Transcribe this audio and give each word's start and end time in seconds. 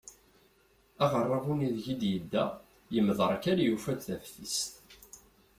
Aɣerabu-nni 1.03 1.63
ideg 1.69 1.85
d-yedda 1.99 2.43
yemderkal 2.93 3.59
yufa-d 3.63 3.99
teftist. 4.05 4.73